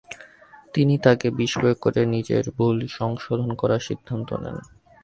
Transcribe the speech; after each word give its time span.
তিনি 0.73 0.95
তাঁকে 0.97 1.27
বিষপ্রয়োগ 1.31 1.77
করে 1.81 2.01
নিজের 2.05 2.43
ভুল 2.57 2.77
সংশোধন 2.97 3.49
করার 3.55 3.81
সিদ্ধান্ত 3.87 4.29
নেন। 4.43 4.57